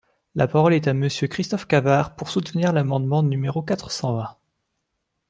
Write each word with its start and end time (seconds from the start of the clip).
La 0.33 0.47
parole 0.47 0.73
est 0.73 0.87
à 0.87 0.95
Monsieur 0.95 1.27
Christophe 1.27 1.67
Cavard, 1.67 2.15
pour 2.15 2.27
soutenir 2.31 2.73
l’amendement 2.73 3.21
numéro 3.21 3.61
quatre 3.61 3.91
cent 3.91 4.15
vingt. 4.15 4.35